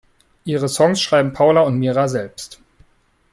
Ihre 0.45 0.67
Songs 0.67 0.99
schreiben 0.99 1.31
Paula 1.31 1.61
und 1.61 1.77
Mira 1.77 2.07
selbst. 2.07 2.59